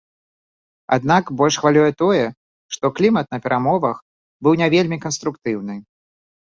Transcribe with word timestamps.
Аднак 0.95 1.23
больш 1.41 1.55
хвалюе 1.65 1.91
тое, 2.01 2.25
што 2.77 2.85
клімат 3.03 3.25
на 3.37 3.43
перамовах 3.47 3.97
быў 4.45 4.53
не 4.65 4.75
вельмі 4.79 4.97
канструктыўны. 5.09 5.75